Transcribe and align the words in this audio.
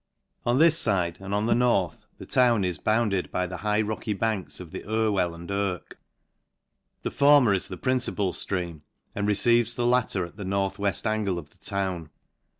On 0.47 0.57
this 0.57 0.83
fide, 0.83 1.19
and 1.21 1.31
on 1.31 1.45
the 1.45 1.53
north, 1.53 2.07
the 2.17 2.25
town 2.25 2.63
is 2.65 2.79
bounded 2.79 3.29
by 3.29 3.45
the 3.45 3.57
high 3.57 3.81
rocky 3.81 4.13
banks 4.13 4.59
of 4.59 4.71
the 4.71 4.83
Irwell 4.83 5.35
and 5.35 5.47
Irke. 5.51 5.99
The 7.03 7.11
former 7.11 7.53
is 7.53 7.67
the 7.67 7.77
principal 7.77 8.33
itream, 8.33 8.81
and 9.13 9.27
receives 9.27 9.75
the 9.75 9.85
latter 9.85 10.25
at 10.25 10.37
the 10.37 10.43
north 10.43 10.79
weft 10.79 11.05
an 11.05 11.25
gle 11.25 11.37
of 11.37 11.51
the 11.51 11.59
town. 11.63 12.09